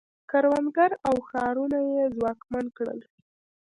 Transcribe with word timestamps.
کروندګر 0.29 0.91
او 1.07 1.15
ښارونه 1.27 1.79
یې 1.91 2.03
ځواکمن 2.15 2.65
کړل 2.77 2.99